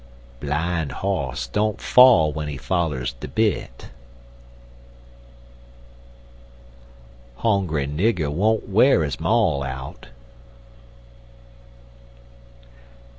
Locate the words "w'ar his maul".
8.67-9.61